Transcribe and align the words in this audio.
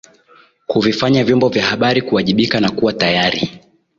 kuvifanya 0.67 1.23
vyombo 1.23 1.49
vya 1.49 1.63
habari 1.65 2.01
kuwajibika 2.01 2.59
na 2.59 2.69
kuwa 2.71 2.93
tayari 2.93 3.59